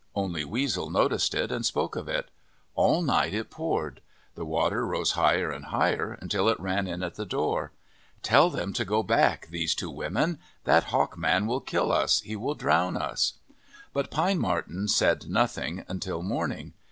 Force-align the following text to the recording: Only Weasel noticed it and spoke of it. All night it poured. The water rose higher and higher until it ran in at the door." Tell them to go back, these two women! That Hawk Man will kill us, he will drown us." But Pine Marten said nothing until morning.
Only 0.15 0.43
Weasel 0.43 0.89
noticed 0.89 1.35
it 1.35 1.51
and 1.51 1.63
spoke 1.63 1.95
of 1.95 2.07
it. 2.07 2.31
All 2.73 3.03
night 3.03 3.35
it 3.35 3.51
poured. 3.51 4.01
The 4.33 4.45
water 4.47 4.83
rose 4.83 5.11
higher 5.11 5.51
and 5.51 5.65
higher 5.65 6.17
until 6.19 6.49
it 6.49 6.59
ran 6.59 6.87
in 6.87 7.03
at 7.03 7.13
the 7.13 7.25
door." 7.27 7.71
Tell 8.23 8.49
them 8.49 8.73
to 8.73 8.83
go 8.83 9.03
back, 9.03 9.49
these 9.51 9.75
two 9.75 9.91
women! 9.91 10.39
That 10.63 10.85
Hawk 10.85 11.19
Man 11.19 11.45
will 11.45 11.61
kill 11.61 11.91
us, 11.91 12.21
he 12.21 12.35
will 12.35 12.55
drown 12.55 12.97
us." 12.97 13.33
But 13.93 14.09
Pine 14.09 14.39
Marten 14.39 14.87
said 14.87 15.29
nothing 15.29 15.85
until 15.87 16.23
morning. 16.23 16.73